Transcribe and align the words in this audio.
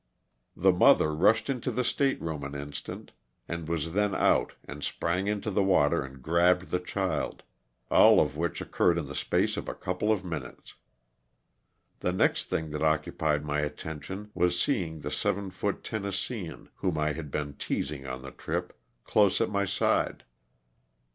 The 0.55 0.71
mother 0.71 1.13
rushed 1.13 1.47
into 1.47 1.69
the 1.69 1.83
260 1.83 2.25
LOSS 2.25 2.35
OF 2.35 2.41
THE 2.41 2.45
SULTANA. 2.47 2.51
state 2.55 2.55
room 2.55 2.61
an 2.61 2.67
instant 2.67 3.11
and 3.47 3.69
was 3.69 3.93
then 3.93 4.15
out 4.15 4.53
and 4.65 4.83
sprang 4.83 5.27
into 5.27 5.51
the 5.51 5.61
water 5.61 6.03
and 6.03 6.23
grabbed 6.23 6.71
the 6.71 6.79
child— 6.79 7.43
all 7.91 8.19
of 8.19 8.35
which 8.35 8.61
occurred 8.61 8.97
in 8.97 9.05
the 9.05 9.13
space 9.13 9.57
of 9.57 9.69
a 9.69 9.75
couple 9.75 10.11
of 10.11 10.25
minutes. 10.25 10.73
The 11.99 12.11
next 12.13 12.45
thing 12.49 12.71
that 12.71 12.81
occupied 12.81 13.45
my 13.45 13.59
attention 13.59 14.31
was 14.33 14.59
seeing 14.59 15.01
the 15.01 15.11
seven 15.11 15.51
foot 15.51 15.83
Tennesseean, 15.83 16.69
whom 16.77 16.97
I 16.97 17.11
had 17.11 17.29
been 17.29 17.53
teasing 17.53 18.07
on 18.07 18.23
the 18.23 18.31
trip, 18.31 18.73
close 19.05 19.39
at 19.39 19.51
my 19.51 19.65
side. 19.65 20.23